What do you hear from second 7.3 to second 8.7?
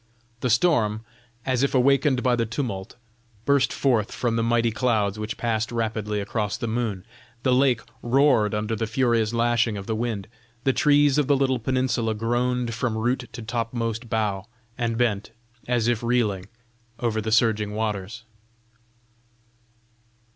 the lake roared